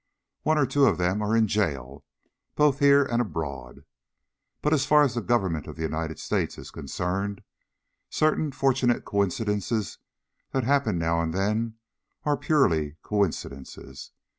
[0.41, 2.03] One or two of them are in jail,
[2.55, 3.85] both here and abroad.
[4.63, 7.43] But as far as the Government of the United States is concerned,
[8.09, 9.99] certain fortunate coincidences
[10.53, 11.75] that happen now and then
[12.23, 14.09] are purely coincidences.